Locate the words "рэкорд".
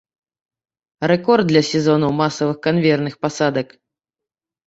1.09-1.45